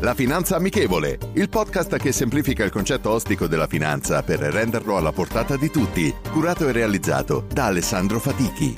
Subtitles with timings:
[0.00, 5.10] La Finanza Amichevole, il podcast che semplifica il concetto ostico della finanza per renderlo alla
[5.10, 8.72] portata di tutti, curato e realizzato da Alessandro Fatichi.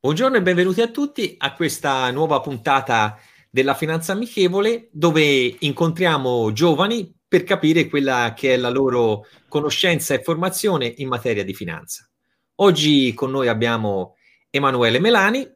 [0.00, 3.16] Buongiorno e benvenuti a tutti a questa nuova puntata
[3.48, 10.22] della Finanza Amichevole dove incontriamo giovani per capire quella che è la loro conoscenza e
[10.24, 12.10] formazione in materia di finanza.
[12.56, 14.16] Oggi con noi abbiamo
[14.50, 15.46] Emanuele Melani,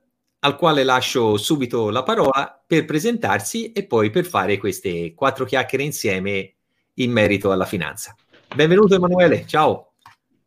[0.40, 5.82] al quale lascio subito la parola per presentarsi e poi per fare queste quattro chiacchiere
[5.82, 6.54] insieme
[6.94, 8.14] in merito alla finanza.
[8.54, 9.92] Benvenuto Emanuele, ciao.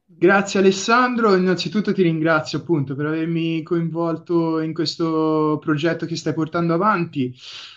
[0.05, 6.75] Grazie Alessandro, innanzitutto ti ringrazio appunto per avermi coinvolto in questo progetto che stai portando
[6.75, 7.35] avanti.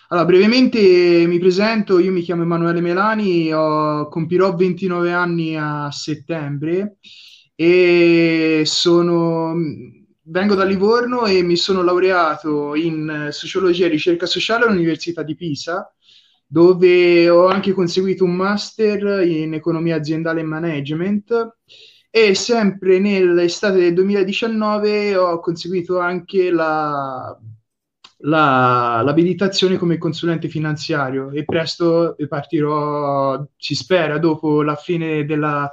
[0.09, 6.97] Allora, brevemente mi presento, io mi chiamo Emanuele Melani, ho, compirò 29 anni a settembre
[7.55, 9.53] e sono
[10.29, 15.91] vengo da Livorno e mi sono laureato in sociologia e ricerca sociale all'Università di Pisa,
[16.45, 21.55] dove ho anche conseguito un master in economia aziendale e management.
[22.11, 27.37] E sempre nell'estate del 2019 ho conseguito anche la,
[28.21, 35.71] la, l'abilitazione come consulente finanziario e presto partirò, si spera, dopo la fine della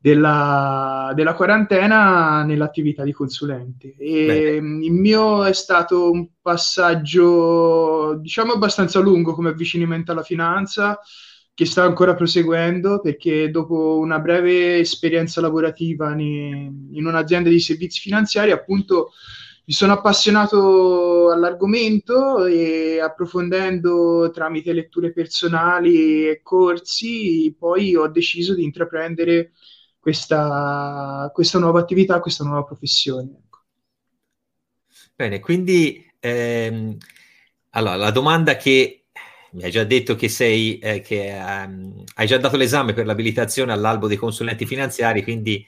[0.00, 3.94] della, della quarantena nell'attività di consulente.
[3.98, 10.98] E il mio è stato un passaggio, diciamo, abbastanza lungo come avvicinamento alla finanza,
[11.52, 17.98] che sta ancora proseguendo perché dopo una breve esperienza lavorativa in, in un'azienda di servizi
[17.98, 19.10] finanziari, appunto,
[19.64, 28.64] mi sono appassionato all'argomento e approfondendo tramite letture personali e corsi, poi ho deciso di
[28.64, 29.52] intraprendere
[30.08, 33.30] questa, questa nuova attività, questa nuova professione.
[33.44, 33.58] Ecco.
[35.14, 36.96] Bene, quindi ehm,
[37.70, 39.04] allora, la domanda che
[39.52, 43.70] mi hai già detto che sei, eh, che um, hai già dato l'esame per l'abilitazione
[43.70, 45.64] all'albo dei consulenti finanziari, quindi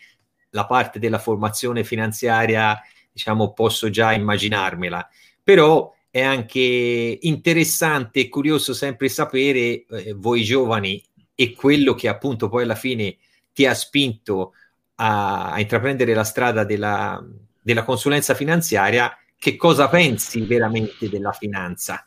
[0.50, 2.80] la parte della formazione finanziaria,
[3.12, 5.06] diciamo, posso già immaginarmela.
[5.42, 11.02] Però è anche interessante e curioso sempre sapere, eh, voi giovani,
[11.34, 13.18] e quello che appunto poi alla fine
[13.52, 14.52] ti ha spinto
[14.96, 17.22] a, a intraprendere la strada della,
[17.60, 22.04] della consulenza finanziaria, che cosa pensi veramente della finanza?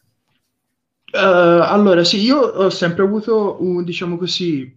[1.13, 4.75] Uh, allora, sì, io ho sempre avuto, un, diciamo così,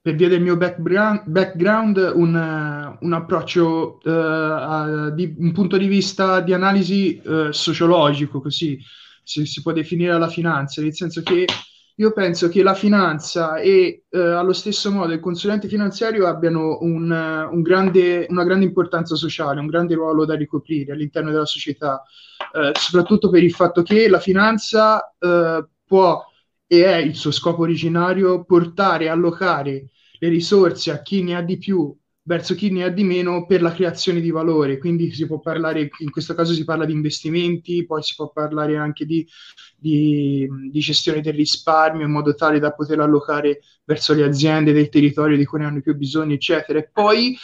[0.00, 5.86] per via del mio background, background un, un approccio, uh, a, di, un punto di
[5.86, 8.78] vista di analisi uh, sociologico, così
[9.24, 11.46] si, si, può definire la finanza, nel senso che
[11.96, 17.10] io penso che la finanza e eh, allo stesso modo il consulente finanziario abbiano un,
[17.10, 22.02] un grande, una grande importanza sociale, un grande ruolo da ricoprire all'interno della società,
[22.52, 26.24] eh, soprattutto per il fatto che la finanza eh, può,
[26.66, 31.58] e è il suo scopo originario, portare, allocare le risorse a chi ne ha di
[31.58, 31.96] più
[32.26, 34.78] verso chi ne ha di meno per la creazione di valore.
[34.78, 38.76] Quindi si può parlare, in questo caso si parla di investimenti, poi si può parlare
[38.76, 39.26] anche di,
[39.76, 44.88] di, di gestione del risparmio in modo tale da poter allocare verso le aziende del
[44.88, 46.78] territorio di cui ne hanno più bisogno, eccetera.
[46.78, 47.36] E poi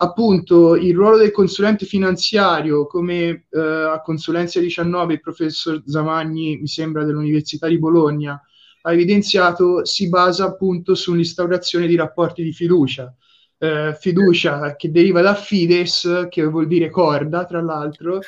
[0.00, 6.68] appunto il ruolo del consulente finanziario come eh, a Consulenza 19 il professor Zamagni mi
[6.68, 8.40] sembra dell'Università di Bologna
[8.82, 13.12] ha evidenziato si basa appunto sull'instaurazione di rapporti di fiducia
[13.58, 18.20] eh, fiducia che deriva da Fides, che vuol dire corda, tra l'altro,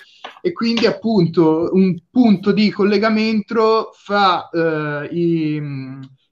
[0.43, 5.63] e quindi appunto un punto di collegamento fra eh, i,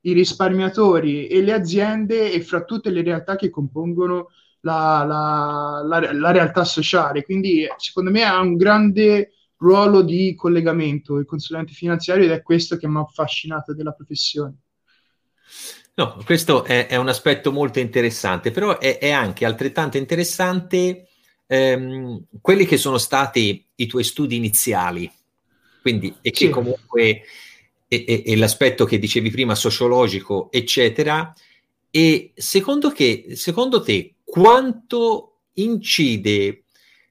[0.00, 4.30] i, risparmiatori e le aziende e fra tutte le realtà che compongono
[4.60, 7.24] la, la, la, la realtà sociale.
[7.24, 12.76] Quindi secondo me ha un grande ruolo di collegamento il consulente finanziario ed è questo
[12.76, 14.56] che mi ha affascinato della professione.
[15.98, 21.08] No, questo è, è, un aspetto molto interessante, però è, è anche altrettanto interessante
[21.44, 25.10] ehm, quelli che sono stati i tuoi studi iniziali,
[25.82, 26.50] quindi e che sì.
[26.50, 27.22] comunque
[27.88, 31.32] e, e, e, l'aspetto che dicevi prima sociologico, eccetera.
[31.90, 36.62] E secondo, che, secondo te quanto incide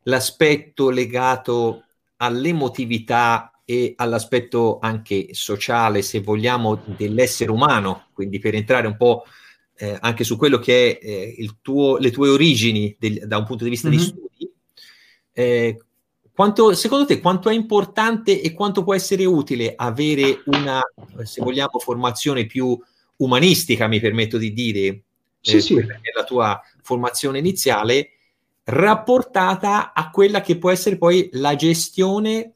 [0.04, 1.84] l'aspetto legato
[2.18, 9.26] all'emotività e all'aspetto anche sociale, se vogliamo, dell'essere umano, quindi per entrare un po'
[9.76, 13.66] eh, anche su quello che è eh, tuo, le tue origini del, da un punto
[13.66, 13.98] di vista mm-hmm.
[13.98, 14.52] di studi,
[15.34, 15.82] eh,
[16.34, 20.82] quanto, secondo te quanto è importante e quanto può essere utile avere una,
[21.24, 22.80] se vogliamo, formazione più
[23.18, 25.02] umanistica, mi permetto di dire,
[25.42, 25.76] sì, eh, sì.
[25.76, 28.12] la tua formazione iniziale,
[28.64, 32.54] rapportata a quella che può essere poi la gestione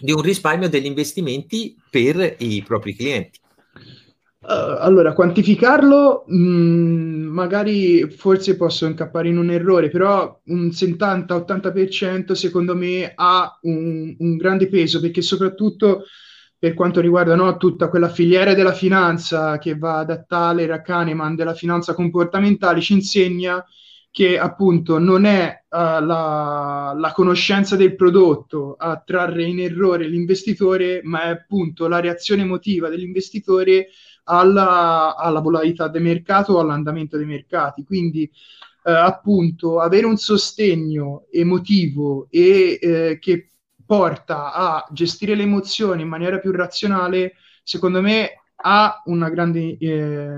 [0.00, 3.40] di un risparmio degli investimenti per i propri clienti.
[4.46, 12.32] Uh, allora, quantificarlo mh, mm, magari forse posso incappare in un errore, però un 70-80%
[12.32, 16.04] secondo me ha un, un, grande peso perché soprattutto
[16.58, 21.34] per quanto riguarda no, tutta quella filiera della finanza che va da Thaler a Kahneman
[21.34, 23.64] della finanza comportamentale ci insegna
[24.14, 31.00] che appunto non è uh, la, la, conoscenza del prodotto a trarre in errore l'investitore,
[31.02, 33.88] ma è appunto la reazione emotiva dell'investitore
[34.26, 37.82] alla, alla volatilità del mercato o all'andamento dei mercati.
[37.82, 38.30] Quindi
[38.84, 43.48] uh, appunto avere un sostegno emotivo e uh, che
[43.84, 47.34] porta a gestire le emozioni in maniera più razionale,
[47.64, 48.30] secondo me
[48.66, 50.28] ha una grande eh,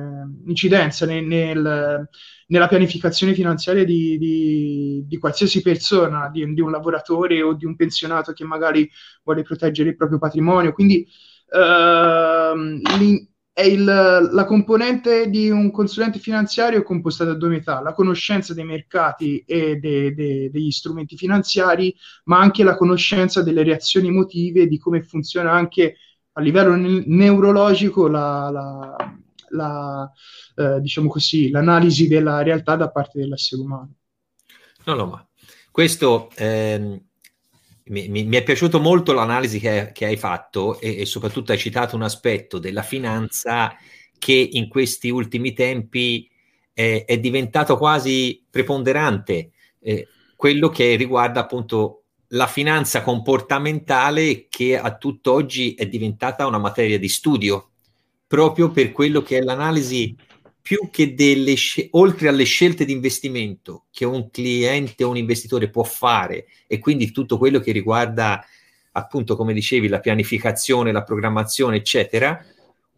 [0.46, 2.08] incidenza nel, nel,
[2.46, 7.76] nella pianificazione finanziaria di, di, di qualsiasi persona, di, di, un lavoratore o di un
[7.76, 8.88] pensionato che magari
[9.24, 10.72] vuole proteggere il proprio patrimonio.
[10.72, 11.06] Quindi
[11.52, 12.80] ehm,
[13.64, 18.64] il, la componente di un consulente finanziario è composta da due metà, la conoscenza dei
[18.64, 21.94] mercati e de, de, degli strumenti finanziari,
[22.24, 25.96] ma anche la conoscenza delle reazioni emotive, di come funziona anche
[26.32, 28.96] a livello ne- neurologico la, la,
[29.50, 30.10] la
[30.56, 33.94] eh, diciamo così, l'analisi della realtà da parte dell'essere umano.
[34.84, 35.28] No, no, ma
[35.70, 37.00] questo ehm,
[37.84, 41.96] mi, mi, è piaciuto molto l'analisi che, che hai fatto e, e, soprattutto hai citato
[41.96, 43.76] un aspetto della finanza
[44.18, 46.28] che in questi ultimi tempi
[46.72, 49.50] è, è diventato quasi preponderante,
[49.80, 56.98] eh, quello che riguarda appunto la finanza comportamentale che a tutt'oggi è diventata una materia
[56.98, 57.70] di studio,
[58.26, 60.16] proprio per quello che è l'analisi
[60.60, 61.54] più che delle
[61.90, 67.12] oltre alle scelte di investimento che un cliente o un investitore può fare e quindi
[67.12, 68.44] tutto quello che riguarda
[68.90, 72.44] appunto come dicevi la pianificazione, la programmazione eccetera,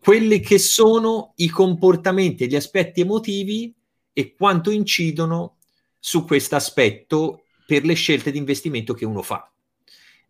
[0.01, 3.75] quelli che sono i comportamenti e gli aspetti emotivi
[4.15, 5.57] e quanto incidono
[5.99, 9.51] su questo aspetto per le scelte di investimento che uno fa.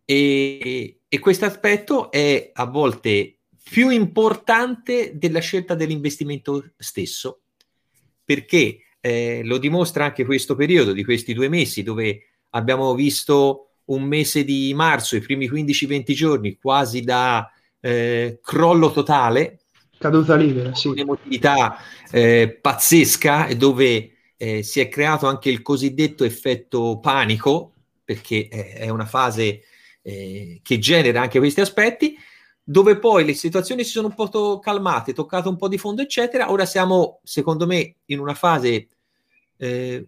[0.04, 3.37] E, e questo aspetto è a volte
[3.68, 7.40] più importante della scelta dell'investimento stesso,
[8.24, 14.02] perché eh, lo dimostra anche questo periodo di questi due mesi, dove abbiamo visto un
[14.04, 17.50] mese di marzo, i primi 15-20 giorni, quasi da
[17.80, 19.60] eh, crollo totale,
[19.98, 20.88] caduta libera, sì.
[20.88, 21.78] un'emotività
[22.10, 27.72] eh, pazzesca, dove eh, si è creato anche il cosiddetto effetto panico,
[28.04, 29.62] perché è una fase
[30.02, 32.16] eh, che genera anche questi aspetti,
[32.70, 36.50] dove poi le situazioni si sono un po' calmate, toccato un po' di fondo, eccetera.
[36.50, 38.88] Ora siamo, secondo me, in una fase,
[39.56, 40.06] eh,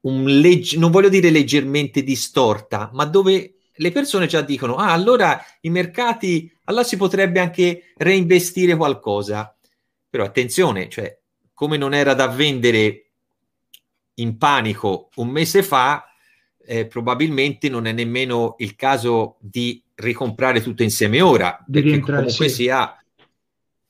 [0.00, 5.38] un legge- non voglio dire leggermente distorta, ma dove le persone già dicono, ah, allora
[5.60, 9.54] i mercati, allora si potrebbe anche reinvestire qualcosa.
[10.08, 11.14] Però attenzione, cioè,
[11.52, 13.10] come non era da vendere
[14.14, 16.06] in panico un mese fa,
[16.64, 22.48] eh, probabilmente non è nemmeno il caso di ricomprare tutto insieme ora, di perché comunque
[22.48, 22.54] sì.
[22.54, 22.96] sia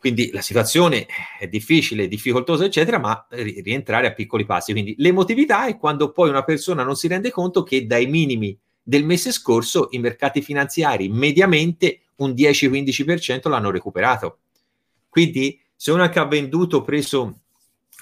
[0.02, 1.06] quindi la situazione
[1.38, 4.72] è difficile, difficoltosa, eccetera, ma rientrare a piccoli passi.
[4.72, 9.04] Quindi l'emotività è quando poi una persona non si rende conto che dai minimi del
[9.04, 14.38] mese scorso i mercati finanziari mediamente un 10-15% l'hanno recuperato.
[15.08, 17.38] Quindi se uno che ha venduto preso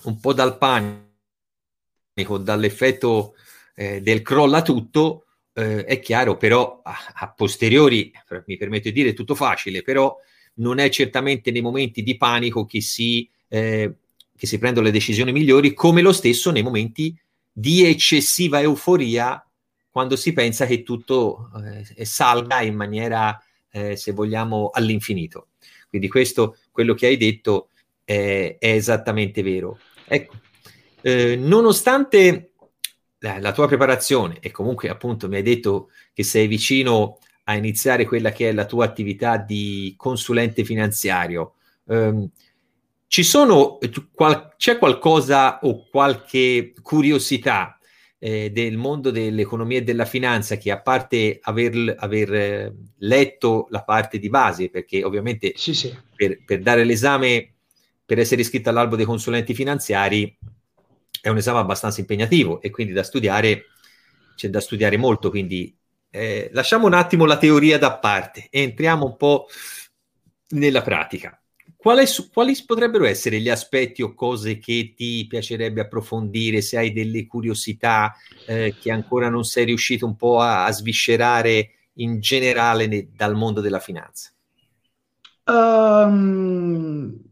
[0.05, 3.35] un po' dal panico dall'effetto
[3.75, 5.27] eh, del crolla tutto,
[5.61, 8.13] eh, è chiaro, però a, a, posteriori,
[8.47, 10.17] mi permetto di dire, è tutto facile, però
[10.55, 13.95] non è certamente nei momenti di panico che si, eh,
[14.37, 17.17] che si prendono le decisioni migliori, come lo stesso nei momenti
[17.53, 19.45] di eccessiva euforia,
[19.91, 21.51] quando si pensa che tutto
[21.97, 25.49] eh, salga in maniera, eh, se vogliamo, all'infinito.
[25.89, 27.69] Quindi questo, quello che hai detto,
[28.05, 29.79] è esattamente vero.
[30.07, 30.35] Ecco,
[31.03, 32.50] eh, nonostante
[33.21, 38.05] la, la, tua preparazione e comunque appunto mi hai detto che sei vicino a iniziare
[38.05, 41.55] quella che è la tua attività di consulente finanziario,
[41.89, 42.29] ehm,
[43.07, 43.79] ci sono,
[44.13, 47.77] qual, c'è qualcosa o qualche curiosità
[48.21, 53.83] eh, del mondo dell'economia e della finanza che a parte aver, aver eh, letto la
[53.83, 55.93] parte di base, perché ovviamente sì, sì.
[56.15, 57.55] Per, per, dare l'esame,
[58.05, 60.37] per essere iscritto all'albo dei consulenti finanziari,
[61.21, 63.67] è un esame abbastanza impegnativo e quindi da studiare
[64.35, 65.77] c'è da studiare molto, quindi
[66.11, 69.47] eh, lasciamo un attimo la teoria da parte e entriamo un po'
[70.51, 71.35] nella pratica.
[71.77, 77.27] Quali, quali, potrebbero essere gli aspetti o cose che ti piacerebbe approfondire, se hai delle
[77.27, 78.15] curiosità
[78.47, 83.35] eh, che ancora non sei riuscito un po' a, a sviscerare in generale ne, dal
[83.35, 84.31] mondo della finanza?
[85.45, 87.30] Um,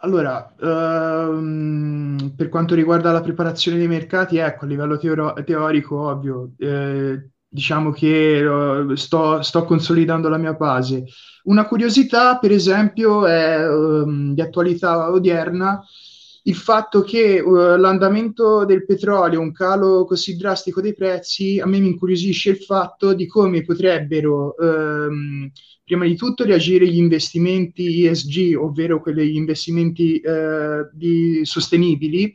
[0.00, 6.52] allora, um, per quanto riguarda la preparazione dei mercati, ecco, a livello teoro- teorico, ovvio,
[6.58, 11.04] eh, diciamo che uh, sto, sto, consolidando la mia base.
[11.44, 15.82] Una curiosità, per esempio, è um, di attualità odierna
[16.48, 21.78] il fatto che uh, l'andamento del petrolio, un calo così drastico dei prezzi, a me
[21.78, 25.50] mi incuriosisce il fatto di come potrebbero, um,
[25.84, 32.34] prima di tutto, reagire gli investimenti ESG, ovvero quegli investimenti uh, di, sostenibili,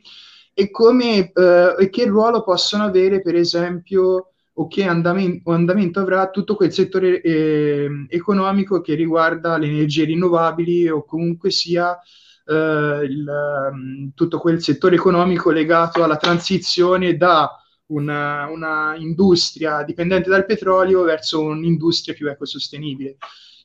[0.54, 6.30] e, come, uh, e che ruolo possono avere, per esempio, o che andamento, andamento avrà
[6.30, 11.98] tutto quel settore eh, economico che riguarda le energie rinnovabili o comunque sia
[12.44, 13.30] eh, il,
[13.72, 17.50] mm, tutto quel settore economico legato alla transizione da
[17.86, 23.16] una, una, industria dipendente dal petrolio verso un'industria più ecosostenibile.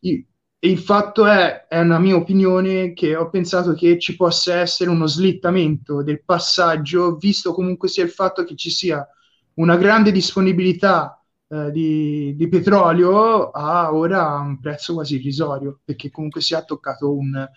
[0.01, 0.25] E
[0.61, 5.07] il fatto è, è una mia opinione, che ho pensato che ci possa essere uno
[5.07, 9.07] slittamento del passaggio, visto comunque sia il fatto che ci sia
[9.55, 16.41] una grande disponibilità eh, di, di, petrolio a ora un prezzo quasi irrisorio, perché comunque
[16.41, 17.47] si è toccato un,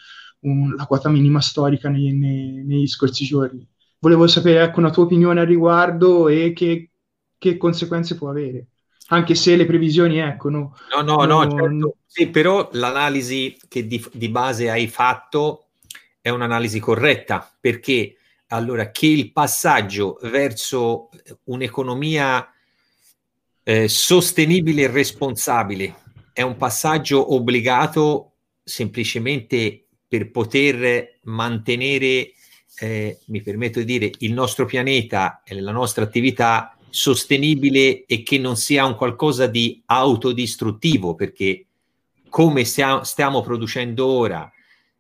[0.43, 3.67] un, la quota minima storica nei, nei, negli scorsi giorni.
[3.99, 6.91] Volevo sapere ecco, una tua opinione al riguardo e che,
[7.39, 8.67] che conseguenze può avere,
[9.09, 11.97] anche se le previsioni, ecco, no, no, no, no certo.
[12.07, 15.67] sì, però l'analisi che di, di base hai fatto
[16.21, 18.17] è un'analisi corretta, perché
[18.49, 21.09] allora che il passaggio verso
[21.45, 22.47] un'economia
[23.63, 25.95] eh, sostenibile e responsabile
[26.33, 28.33] è un passaggio obbligato
[28.63, 29.82] semplicemente
[30.13, 32.33] per poter mantenere,
[32.81, 38.37] eh, mi permetto di dire, il nostro pianeta e la nostra attività sostenibile e che
[38.37, 41.65] non sia un qualcosa di autodistruttivo, perché
[42.29, 44.53] come stiamo, stiamo producendo ora,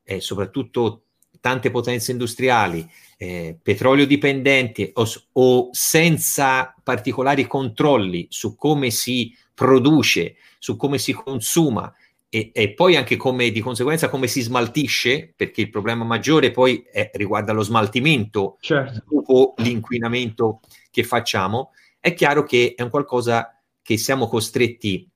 [0.02, 1.02] eh, soprattutto
[1.40, 10.36] tante potenze industriali, eh, petrolio dipendenti o, o, senza particolari controlli su come si produce,
[10.58, 11.92] su come si consuma
[12.34, 16.82] e, e, poi anche come di conseguenza come si smaltisce, perché il problema maggiore poi
[16.90, 19.04] è, riguarda lo smaltimento certo.
[19.06, 20.60] dopo l'inquinamento
[20.90, 25.06] che facciamo, è chiaro che è un qualcosa che siamo costretti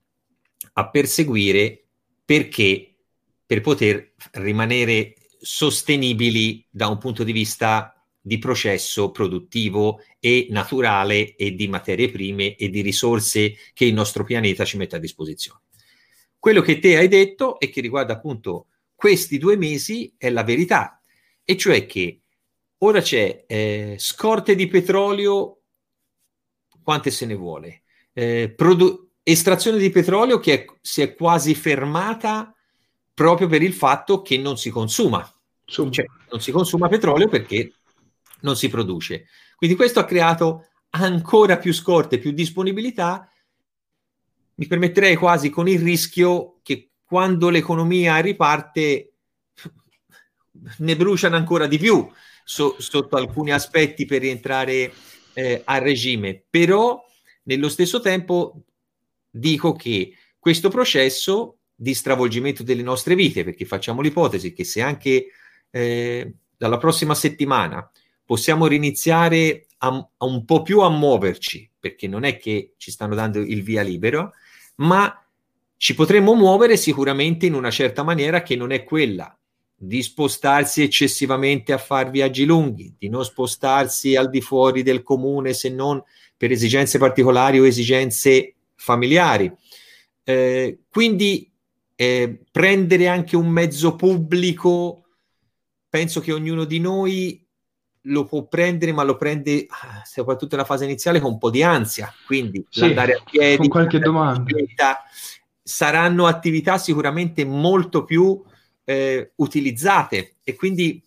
[0.73, 1.85] a perseguire
[2.23, 2.93] perché
[3.43, 11.55] per poter rimanere sostenibili da un punto di vista di processo produttivo e naturale e
[11.55, 15.61] di materie prime e di risorse che il nostro pianeta ci mette a disposizione.
[16.47, 21.03] Quello che te hai detto e che riguarda appunto questi due mesi è la verità,
[21.43, 22.21] e cioè che
[22.77, 25.63] ora c'è eh, scorte di petrolio,
[26.81, 27.81] quante se ne vuole,
[28.13, 32.55] eh, produ- estrazione di petrolio che è, si è quasi fermata
[33.13, 35.29] proprio per il fatto che non si consuma.
[35.65, 37.73] Cioè, non si consuma petrolio perché
[38.43, 39.25] non si produce.
[39.57, 43.29] Quindi questo ha creato ancora più scorte, più disponibilità.
[44.59, 49.13] Mi permetterei quasi con il rischio che quando l'economia riparte
[50.79, 52.09] ne bruciano ancora di più
[52.43, 54.91] so, sotto alcuni aspetti per rientrare
[55.33, 56.43] eh, a regime.
[56.49, 57.03] Però
[57.43, 58.63] nello stesso tempo
[59.29, 65.27] dico che questo processo di stravolgimento delle nostre vite, perché facciamo l'ipotesi che se anche
[65.69, 67.89] eh, dalla prossima settimana
[68.25, 73.13] possiamo riniziare a, a un po' più a muoverci, perché non è che ci stanno
[73.13, 74.33] dando il via libero,
[74.77, 75.23] ma
[75.77, 79.37] ci potremmo muovere sicuramente in una certa maniera che non è quella
[79.79, 85.53] di spostarsi eccessivamente a fare viaggi lunghi, di non spostarsi al di fuori del comune
[85.53, 86.03] se non
[86.35, 89.51] per esigenze particolari o esigenze familiari.
[90.23, 91.51] Eh, quindi
[91.95, 95.05] eh, prendere anche un mezzo pubblico,
[95.89, 97.46] penso che ognuno di noi
[98.07, 101.63] lo può prendere, ma lo prende ah, soprattutto nella fase iniziale con un po' di
[101.63, 102.13] ansia.
[102.25, 104.43] Quindi sì, andare a piedi, con qualche domanda.
[105.61, 108.41] Saranno attività sicuramente molto più
[108.85, 111.03] eh, utilizzate e quindi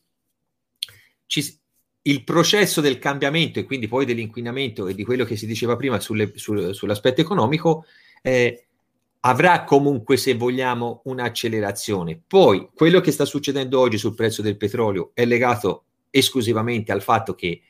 [1.25, 1.59] ci,
[2.02, 5.99] il processo del cambiamento e quindi poi dell'inquinamento e di quello che si diceva prima
[5.99, 7.87] sulle, sul, sull'aspetto economico
[8.23, 8.66] eh,
[9.21, 12.21] avrà comunque, se vogliamo, un'accelerazione.
[12.26, 17.35] Poi quello che sta succedendo oggi sul prezzo del petrolio è legato esclusivamente al fatto
[17.35, 17.62] che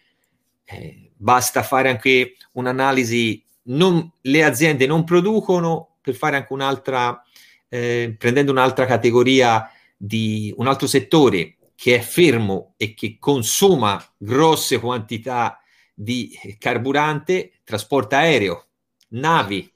[0.65, 7.23] eh, basta fare anche un'analisi, non, le aziende non producono per fare anche un'altra,
[7.69, 14.79] eh, prendendo un'altra categoria di un altro settore che è fermo e che consuma grosse
[14.81, 15.61] quantità
[15.95, 18.67] di carburante, trasporto aereo,
[19.09, 19.71] navi,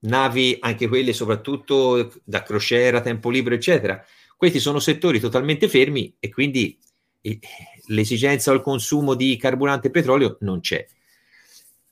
[0.00, 4.02] navi anche quelle soprattutto da crociera, tempo libero, eccetera.
[4.36, 6.78] Questi sono settori totalmente fermi e quindi
[7.86, 10.86] l'esigenza o il consumo di carburante e petrolio non c'è.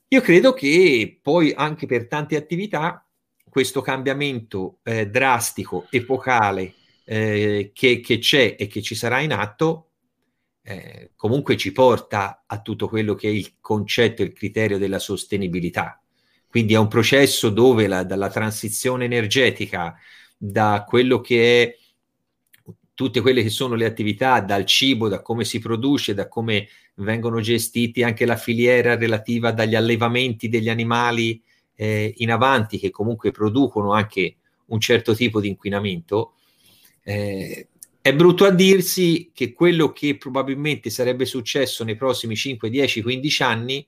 [0.09, 3.05] Io credo che poi anche per tante attività
[3.47, 9.89] questo cambiamento eh, drastico, epocale eh, che, che, c'è e che ci sarà in atto,
[10.63, 16.01] eh, comunque ci porta a tutto quello che è il concetto il criterio della sostenibilità.
[16.47, 19.95] Quindi è un processo dove la, dalla transizione energetica,
[20.37, 21.77] da quello che è
[22.99, 27.39] tutte quelle che sono le attività, dal cibo, da come si produce, da come vengono
[27.39, 31.41] gestiti anche la filiera relativa dagli allevamenti degli animali
[31.75, 36.33] eh, in avanti, che comunque producono anche un certo tipo di inquinamento,
[37.03, 37.69] eh,
[38.01, 43.43] è brutto a dirsi che quello che probabilmente sarebbe successo nei prossimi 5, 10, 15
[43.43, 43.87] anni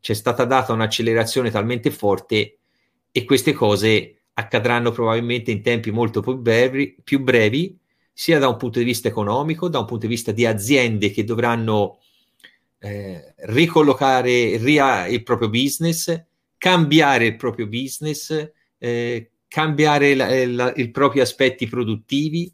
[0.00, 2.58] c'è stata data un'accelerazione talmente forte
[3.10, 7.76] e queste cose accadranno probabilmente in tempi molto più brevi, più brevi,
[8.16, 11.24] sia da un punto di vista economico, da un punto di vista di aziende che
[11.24, 11.98] dovranno
[12.78, 16.24] eh, ricollocare ria- il proprio business,
[16.56, 22.52] cambiare il proprio business, eh, cambiare la, eh, la, i propri aspetti produttivi.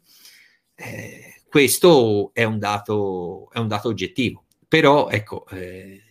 [0.73, 4.45] Eh, questo è un, dato, è un dato oggettivo.
[4.67, 6.01] Però, ecco, eh,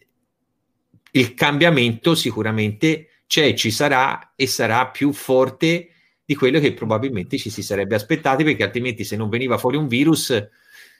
[1.12, 5.89] il cambiamento sicuramente c'è, ci sarà e sarà più forte
[6.30, 9.88] di quello che probabilmente ci si sarebbe aspettati, perché altrimenti se non veniva fuori un
[9.88, 10.30] virus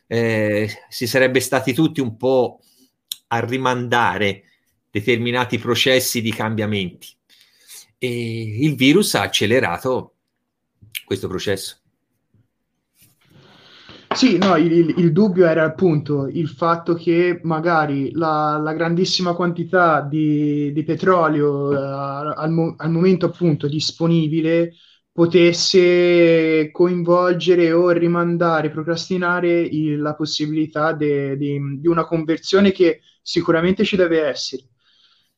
[0.09, 2.59] eh, si sarebbe stati tutti un po'
[3.29, 4.43] a rimandare
[4.91, 7.07] determinati processi di cambiamenti
[7.97, 10.15] e il virus ha accelerato
[11.05, 11.77] questo processo.
[14.13, 20.01] Sì, no, il, il, dubbio era appunto il fatto che magari la, la grandissima quantità
[20.01, 24.73] di, di petrolio uh, al, al, momento appunto disponibile
[25.13, 34.23] potesse coinvolgere o rimandare, procrastinare il, la possibilità di una conversione che sicuramente ci deve
[34.27, 34.65] essere.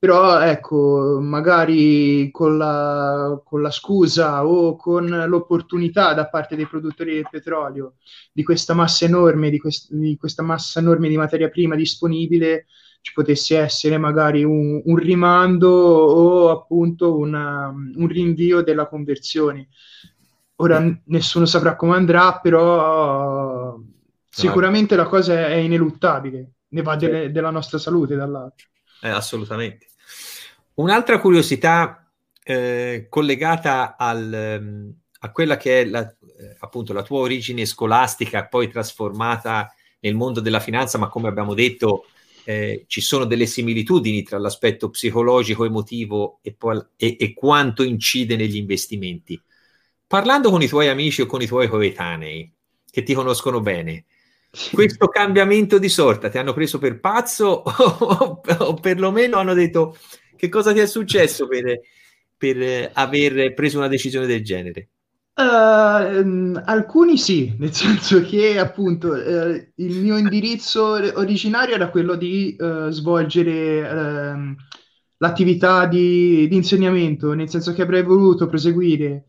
[0.03, 7.15] Però ecco, magari con la, con la, scusa o con l'opportunità da parte dei produttori
[7.15, 7.95] del petrolio
[8.33, 12.67] di questa massa enorme, di, quest- di questa massa enorme di materia prima disponibile,
[13.03, 19.69] ci potesse essere magari un, un rimando o appunto una, un rinvio della conversione.
[20.57, 23.77] Ora nessuno saprà come andrà, però
[24.29, 28.69] sicuramente la cosa è ineluttabile, ne va de- della nostra salute dall'altro.
[29.03, 29.89] Eh, assolutamente.
[30.75, 32.09] Un'altra curiosità
[32.45, 38.47] eh, collegata al, ehm, a quella che è la, eh, appunto la tua origine scolastica,
[38.47, 42.07] poi trasformata nel mondo della finanza, ma come abbiamo detto
[42.45, 46.57] eh, ci sono delle similitudini tra l'aspetto psicologico, emotivo e,
[46.97, 49.41] e, e quanto incide negli investimenti.
[50.07, 52.53] Parlando con i tuoi amici o con i tuoi coetanei
[52.91, 54.05] che ti conoscono bene,
[54.71, 59.97] questo cambiamento di sorta ti hanno preso per pazzo o, o perlomeno hanno detto
[60.37, 61.81] che cosa ti è successo per,
[62.37, 64.89] per aver preso una decisione del genere?
[65.35, 72.55] Uh, alcuni sì, nel senso che appunto uh, il mio indirizzo originario era quello di
[72.59, 74.57] uh, svolgere ehm,
[75.17, 79.27] l'attività di, di, insegnamento, nel senso che avrei voluto proseguire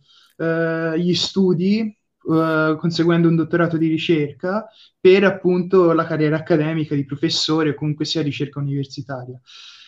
[0.98, 4.68] gli studi conseguendo un dottorato di ricerca
[5.00, 9.39] per appunto la carriera accademica di professore o comunque sia ricerca universitaria.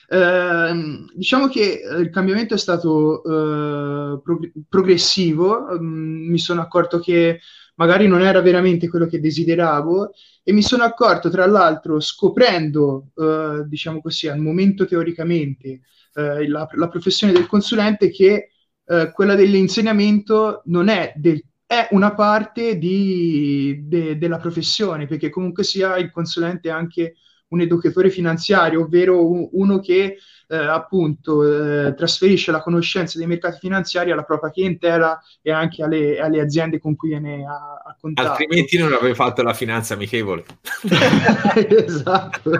[0.07, 6.99] Eh, diciamo che eh, il cambiamento è stato eh, prog- progressivo, mm, mi sono accorto
[6.99, 7.39] che
[7.75, 10.11] magari non era veramente quello che desideravo
[10.43, 15.81] e mi sono accorto tra l'altro scoprendo, eh, diciamo così, al momento teoricamente
[16.13, 18.51] eh, la, la, professione del consulente che
[18.85, 25.63] eh, quella dell'insegnamento non è del è una parte di, de, della professione, perché comunque
[25.63, 27.15] sia il consulente è anche
[27.55, 33.57] un educatore finanziario, ovvero un, uno che eh, appunto eh, trasferisce la conoscenza dei mercati
[33.59, 38.29] finanziari alla propria clientela e anche alle, alle aziende con cui viene a, a contatto.
[38.29, 40.45] Altrimenti non avrei fatto la finanza amichevole.
[41.85, 42.51] esatto.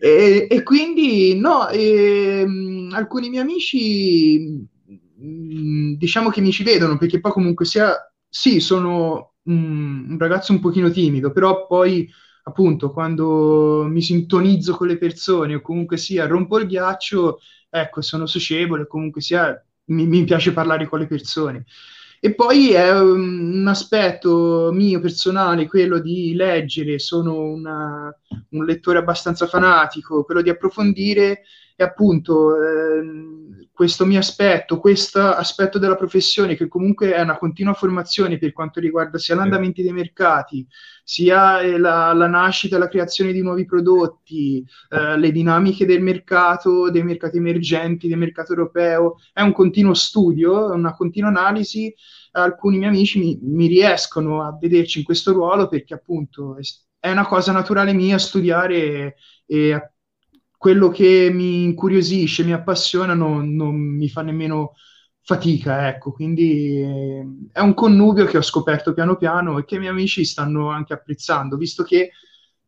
[0.00, 4.66] e, e, quindi no, e, mh, alcuni miei amici
[5.16, 7.94] mh, diciamo che mi ci vedono perché poi comunque sia
[8.28, 12.08] sì, sono un, un ragazzo un pochino timido, però poi
[12.44, 18.26] appunto quando mi sintonizzo con le persone o comunque sia rompo il ghiaccio, ecco, sono
[18.26, 21.64] socievole, comunque sia mi, mi piace parlare con le persone.
[22.22, 28.14] E poi è un, aspetto mio personale, quello di leggere, sono una,
[28.50, 35.78] un lettore abbastanza fanatico, quello di approfondire e appunto eh, questo mio aspetto, questo aspetto
[35.78, 40.66] della professione che comunque è una continua formazione per quanto riguarda sia l'andamento dei mercati,
[41.02, 46.02] sia eh, la, la nascita e la creazione di nuovi prodotti, eh, le dinamiche del
[46.02, 51.90] mercato, dei mercati emergenti, del mercato europeo, è un continuo studio, una continua analisi.
[52.32, 56.58] Alcuni miei amici mi, mi riescono a vederci in questo ruolo perché appunto
[56.98, 59.14] è una cosa naturale mia studiare e,
[59.46, 59.90] e
[60.60, 64.74] quello che mi incuriosisce, mi appassiona, non, non mi fa nemmeno
[65.22, 69.78] fatica, ecco, quindi eh, è un connubio che ho scoperto piano piano e che i
[69.78, 72.10] miei amici stanno anche apprezzando, visto che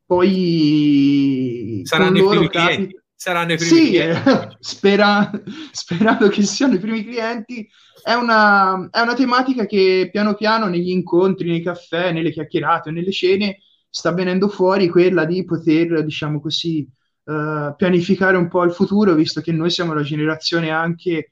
[0.06, 2.74] poi saranno i primi capi...
[2.74, 3.00] clienti.
[3.14, 4.30] Saranno i primi sì, clienti.
[4.30, 5.30] Eh, spera...
[5.70, 7.68] sperando che siano i primi clienti,
[8.02, 13.12] è una, è una tematica che piano piano negli incontri, nei caffè, nelle chiacchierate, nelle
[13.12, 13.58] cene,
[13.90, 16.88] sta venendo fuori quella di poter, diciamo così,
[17.24, 21.28] uh, pianificare un po' il futuro, visto che noi siamo la generazione anche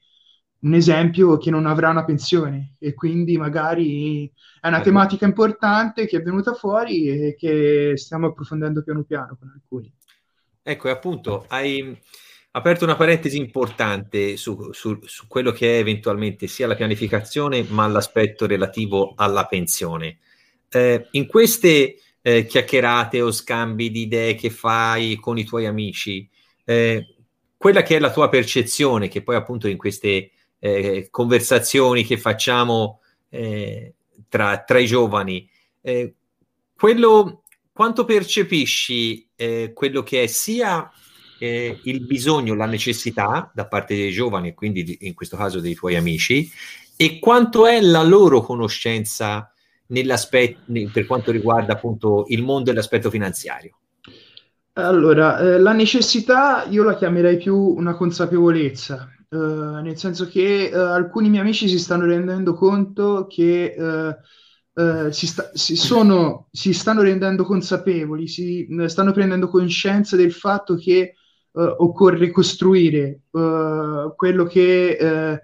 [0.61, 4.85] un esempio che non avrà una pensione e quindi magari è una ecco.
[4.85, 9.91] tematica importante che è venuta fuori e che stiamo approfondendo piano piano con alcuni.
[10.61, 11.99] Ecco, e appunto hai
[12.51, 17.87] aperto una parentesi importante su, su, su, quello che è eventualmente sia la pianificazione ma
[17.87, 20.19] l'aspetto relativo alla pensione.
[20.69, 26.27] Eh, in queste eh, chiacchierate o scambi di idee che fai con i tuoi amici,
[26.65, 27.15] eh,
[27.57, 33.01] quella che è la tua percezione, che poi appunto in queste eh, conversazioni che facciamo
[33.29, 33.95] eh,
[34.29, 35.49] tra, tra, i giovani,
[35.81, 36.13] eh,
[36.75, 40.91] quello, quanto percepisci eh, quello che è sia
[41.43, 45.95] il bisogno, la necessità da parte dei giovani, e quindi in questo caso dei tuoi
[45.95, 46.47] amici,
[46.95, 49.50] e quanto è la loro conoscenza
[50.91, 53.77] per quanto riguarda appunto il mondo e l'aspetto finanziario?
[54.73, 60.73] Allora, eh, la necessità io la chiamerei più una consapevolezza, eh, nel senso che eh,
[60.73, 64.15] alcuni miei amici si stanno rendendo conto che eh,
[64.73, 70.31] eh, si, sta, si, sono, si, stanno rendendo consapevoli, si eh, stanno prendendo coscienza del
[70.31, 71.15] fatto che
[71.53, 75.41] occorre costruire quello che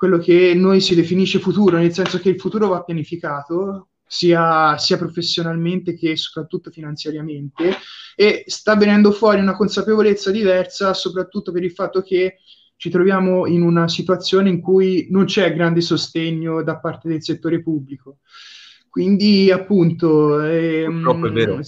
[0.00, 4.96] quello che noi si definisce futuro, nel senso che il futuro va pianificato, sia, sia,
[4.96, 7.74] professionalmente che soprattutto finanziariamente,
[8.16, 12.38] e sta venendo fuori una consapevolezza diversa, soprattutto per il fatto che
[12.76, 17.62] ci troviamo in una situazione in cui non c'è grande sostegno da parte del settore
[17.62, 18.20] pubblico.
[18.88, 21.60] Quindi, appunto, ehm,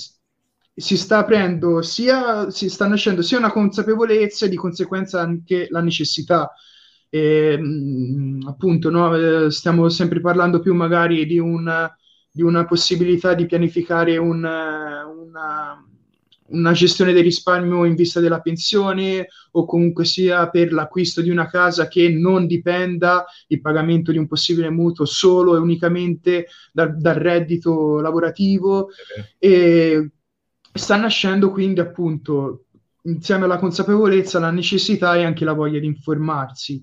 [0.74, 5.82] si sta aprendo sia, si sta nascendo sia una consapevolezza e di conseguenza anche la
[5.82, 6.50] necessità
[7.14, 11.94] e, mh, appunto, no, eh, stiamo sempre parlando più magari di una,
[12.30, 15.86] di una possibilità di pianificare un, una,
[16.46, 21.48] una gestione del risparmio in vista della pensione o comunque sia per l'acquisto di una
[21.48, 27.16] casa che non dipenda il pagamento di un possibile mutuo solo e unicamente dal, dal
[27.16, 28.84] reddito lavorativo.
[28.84, 29.24] Okay.
[29.38, 30.10] E
[30.72, 32.68] sta nascendo quindi appunto
[33.02, 36.82] insieme alla consapevolezza, la necessità e anche la voglia di informarsi.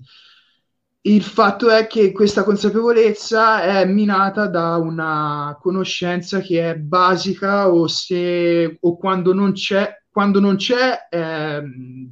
[1.02, 7.86] Il fatto è che questa consapevolezza è minata da una conoscenza che è basica o,
[7.86, 11.62] se, o quando non c'è, quando non c'è eh,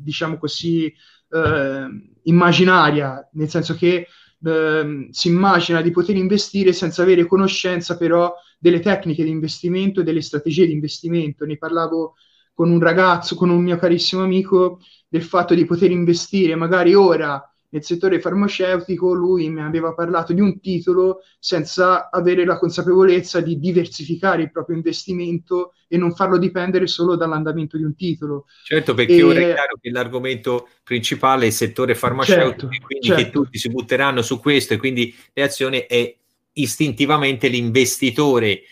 [0.00, 1.86] diciamo così, eh,
[2.22, 4.06] immaginaria, nel senso che
[4.42, 10.04] eh, si immagina di poter investire senza avere conoscenza però delle tecniche di investimento e
[10.04, 11.44] delle strategie di investimento.
[11.44, 12.14] Ne parlavo
[12.58, 17.40] con un ragazzo, con un mio carissimo amico, del fatto di poter investire magari ora
[17.68, 23.60] nel settore farmaceutico, lui mi aveva parlato di un titolo senza avere la consapevolezza di
[23.60, 28.46] diversificare il proprio investimento e non farlo dipendere solo dall'andamento di un titolo.
[28.64, 29.22] Certo, perché e...
[29.22, 33.22] ora è chiaro che l'argomento principale è il settore farmaceutico, certo, quindi certo.
[33.22, 36.12] che tutti si butteranno su questo e quindi le azioni è
[36.54, 38.62] istintivamente l'investitore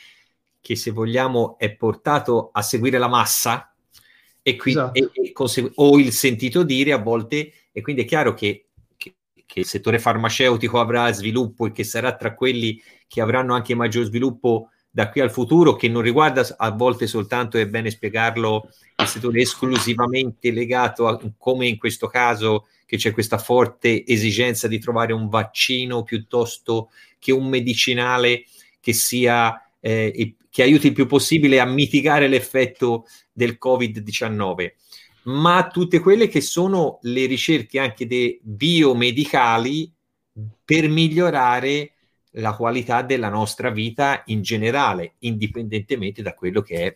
[0.60, 3.70] che se vogliamo è portato a seguire la massa
[4.48, 5.20] e quindi, esatto.
[5.20, 9.16] e, e consegu- o il sentito dire a volte, e quindi è chiaro che, che,
[9.44, 14.04] che, il settore farmaceutico avrà sviluppo e che sarà tra quelli che avranno anche maggior
[14.04, 19.06] sviluppo da qui al futuro, che non riguarda a volte soltanto, è bene spiegarlo, il
[19.08, 25.12] settore esclusivamente legato a come in questo caso che c'è questa forte esigenza di trovare
[25.12, 28.44] un vaccino piuttosto che un medicinale
[28.78, 33.06] che sia eh, che aiuti il più possibile a mitigare l'effetto
[33.36, 34.72] del Covid-19,
[35.24, 39.92] ma tutte quelle che sono le ricerche anche dei biomedicali
[40.64, 41.92] per migliorare
[42.38, 46.94] la qualità della nostra vita in generale, indipendentemente da quello che è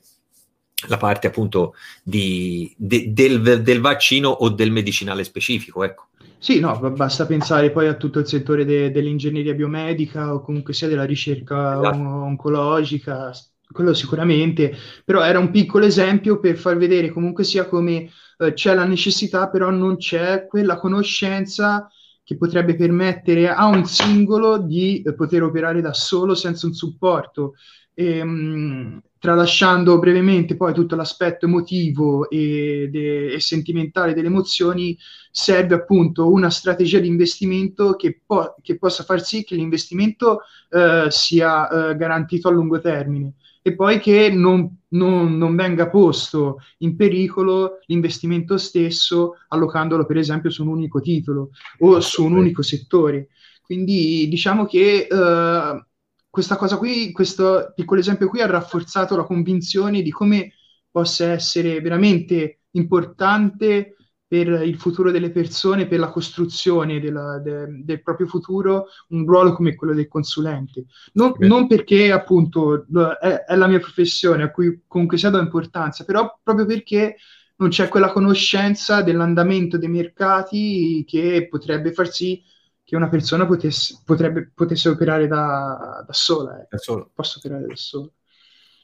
[0.89, 5.85] la parte appunto di, de, del, del, vaccino o del medicinale specifico.
[5.85, 6.09] Ecco.
[6.39, 10.89] Sì, no, basta pensare poi a tutto il settore de, dell'ingegneria biomedica o comunque sia
[10.89, 11.97] della ricerca esatto.
[11.97, 13.31] on- oncologica,
[13.73, 18.75] quello sicuramente, però era un piccolo esempio per far vedere comunque sia come eh, c'è
[18.75, 21.89] la necessità, però non c'è quella conoscenza
[22.23, 27.55] che potrebbe permettere a un singolo di eh, poter operare da solo senza un supporto.
[27.93, 34.97] E, ehm, mh, tralasciando brevemente poi tutto l'aspetto emotivo e, de, e, sentimentale delle emozioni,
[35.31, 41.07] serve appunto una strategia di investimento che, po- che possa far sì che l'investimento eh,
[41.11, 46.97] sia eh, garantito a lungo termine e poi che non, non, non, venga posto in
[46.97, 53.29] pericolo l'investimento stesso allocandolo per esempio su un unico titolo o su un unico settore.
[53.63, 55.85] Quindi diciamo che eh,
[56.29, 60.55] questa cosa qui, questo piccolo esempio qui ha rafforzato la convinzione di come
[60.91, 63.97] possa essere veramente importante
[64.31, 69.55] per il futuro delle persone, per la costruzione della, de, del proprio futuro, un ruolo
[69.55, 70.85] come quello del consulente.
[71.15, 72.87] Non, non perché appunto
[73.21, 77.17] è, è, la mia professione a cui comunque sia do importanza, però proprio perché
[77.57, 82.41] non c'è quella conoscenza dell'andamento dei mercati che potrebbe far sì
[82.85, 86.63] che una persona potesse, potrebbe, potesse operare da, da sola.
[86.63, 86.67] Eh.
[86.71, 87.11] Da solo.
[87.13, 88.09] Posso operare da sola.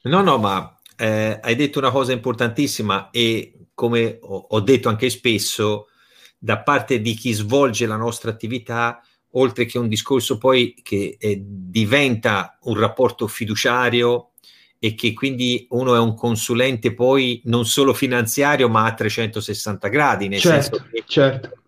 [0.01, 5.89] No, no, ma eh, hai detto una cosa importantissima e come ho, detto anche spesso,
[6.35, 11.39] da parte di chi svolge la nostra attività, oltre che un discorso poi che eh,
[11.45, 14.31] diventa un rapporto fiduciario
[14.79, 20.27] e che quindi uno è un consulente poi non solo finanziario ma a 360 gradi,
[20.27, 21.61] nel certo, senso che certo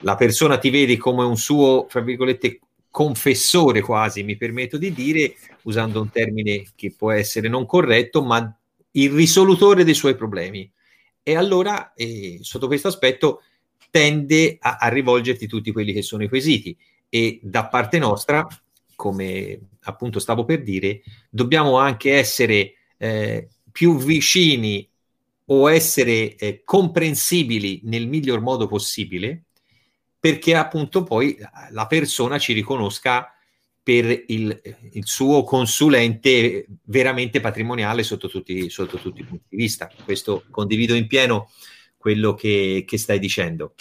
[0.00, 5.34] la persona ti vede come un suo, fra virgolette, confessore quasi, mi permetto di dire,
[5.62, 8.56] usando un termine che può essere non corretto, ma
[8.92, 10.70] il risolutore dei suoi problemi.
[11.22, 13.42] E allora, eh, sotto questo aspetto,
[13.90, 16.76] tende a, a, rivolgerti tutti quelli che sono i quesiti.
[17.08, 18.46] E da parte nostra,
[18.94, 24.88] come appunto stavo per dire, dobbiamo anche essere eh, più vicini
[25.46, 29.44] o essere eh, comprensibili nel miglior modo possibile
[30.20, 31.36] perché appunto poi
[31.70, 33.34] la persona ci riconosca
[33.82, 34.60] per il,
[34.92, 39.90] il suo consulente veramente patrimoniale sotto tutti, sotto tutti, i punti di vista.
[40.04, 41.50] Questo condivido in pieno
[41.96, 43.74] quello che, che stai dicendo.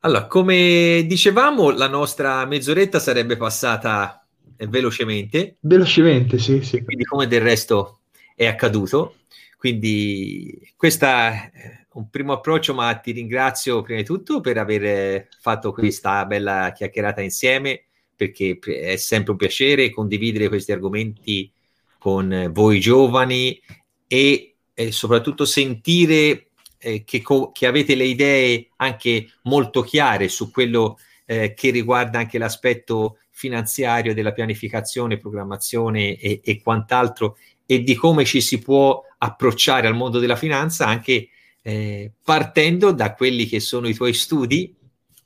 [0.00, 4.26] Allora, come dicevamo, la nostra mezz'oretta sarebbe passata
[4.56, 5.56] eh, velocemente.
[5.60, 6.82] Velocemente, sì, sì.
[6.82, 8.00] Quindi come del resto
[8.34, 9.16] è accaduto.
[9.56, 11.50] Quindi questa
[11.94, 17.20] un primo approccio, ma ti ringrazio prima di tutto per aver fatto questa bella chiacchierata
[17.20, 17.84] insieme,
[18.16, 21.50] perché è sempre un piacere condividere questi argomenti
[21.98, 23.60] con voi giovani
[24.06, 26.48] e, e soprattutto sentire
[26.78, 32.18] eh, che, co- che, avete le idee anche molto chiare su quello eh, che riguarda
[32.18, 39.02] anche l'aspetto finanziario della pianificazione, programmazione e, e quant'altro e di come ci si può
[39.18, 41.28] approcciare al mondo della finanza anche
[41.62, 44.74] eh, partendo da quelli che sono i tuoi studi,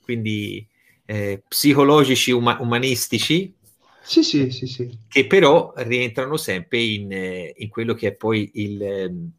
[0.04, 0.64] quindi
[1.10, 3.54] eh, psicologici, uma- umanistici,
[4.02, 8.50] sì, sì, sì, sì, che però rientrano sempre in, eh, in quello che è poi
[8.54, 9.30] il, ehm,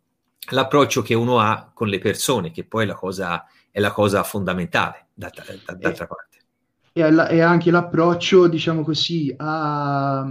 [0.51, 4.23] l'approccio che uno ha con le persone, che poi è la cosa, è la cosa
[4.23, 5.43] fondamentale, d'altra,
[5.77, 6.37] d'altra parte.
[6.91, 10.25] E, anche l'approccio, diciamo così, alla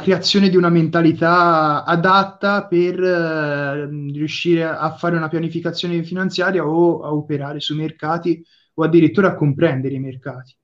[0.00, 7.12] creazione di una mentalità adatta per eh, riuscire a fare una pianificazione finanziaria o a
[7.12, 8.44] operare sui mercati
[8.78, 10.54] o addirittura a comprendere i mercati.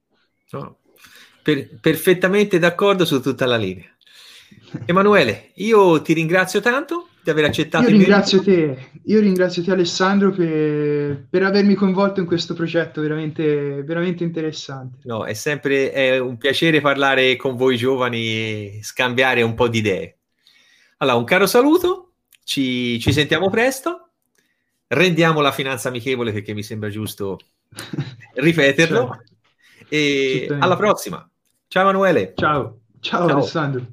[0.53, 0.79] Oh,
[1.42, 3.87] per, perfettamente d'accordo su tutta la linea.
[4.85, 7.85] Emanuele, io ti ringrazio tanto di aver accettato.
[7.85, 13.83] Io ringrazio te, io ringrazio te Alessandro per, per, avermi coinvolto in questo progetto veramente,
[13.83, 14.98] veramente interessante.
[15.05, 19.79] No, è sempre è un piacere parlare con voi giovani e scambiare un po' di
[19.79, 20.16] idee.
[20.98, 22.12] Allora, un caro saluto,
[22.44, 24.11] ci, ci sentiamo presto,
[24.88, 27.38] rendiamo la finanza amichevole perché mi sembra giusto
[28.35, 29.23] ripeterlo.
[29.89, 31.29] E alla prossima.
[31.69, 32.33] Ciao Emanuele.
[32.35, 33.37] Ciao, ciao, ciao.
[33.37, 33.87] Alessandro.